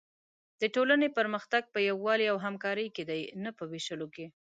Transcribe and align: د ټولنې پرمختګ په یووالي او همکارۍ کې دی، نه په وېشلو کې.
د 0.61 0.63
ټولنې 0.75 1.07
پرمختګ 1.17 1.63
په 1.73 1.79
یووالي 1.89 2.25
او 2.31 2.37
همکارۍ 2.45 2.87
کې 2.95 3.03
دی، 3.09 3.21
نه 3.43 3.51
په 3.57 3.63
وېشلو 3.71 4.07
کې. 4.15 4.25